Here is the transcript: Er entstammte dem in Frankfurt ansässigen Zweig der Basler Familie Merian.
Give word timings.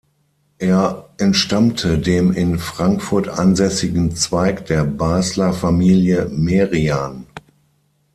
Er 0.57 1.09
entstammte 1.19 1.99
dem 1.99 2.31
in 2.31 2.57
Frankfurt 2.57 3.29
ansässigen 3.29 4.15
Zweig 4.15 4.65
der 4.65 4.83
Basler 4.83 5.53
Familie 5.53 6.27
Merian. 6.29 7.27